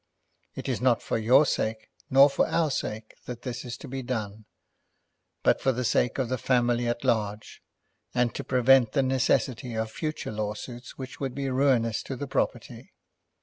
It 0.55 0.67
is 0.67 0.81
not 0.81 0.99
for 1.03 1.19
your 1.19 1.45
sake 1.45 1.91
nor 2.09 2.27
for 2.27 2.47
our 2.47 2.71
sake 2.71 3.13
that 3.25 3.43
this 3.43 3.63
is 3.63 3.77
to 3.77 3.87
be 3.87 4.01
done, 4.01 4.45
but 5.43 5.61
for 5.61 5.71
the 5.71 5.83
sake 5.83 6.17
of 6.17 6.27
the 6.27 6.39
family 6.39 6.87
at 6.87 7.03
large, 7.03 7.61
and 8.15 8.33
to 8.33 8.43
prevent 8.43 8.93
the 8.93 9.03
necessity 9.03 9.75
of 9.75 9.91
future 9.91 10.31
lawsuits 10.31 10.97
which 10.97 11.19
would 11.19 11.35
be 11.35 11.51
ruinous 11.51 12.01
to 12.01 12.15
the 12.15 12.25
property. 12.25 12.93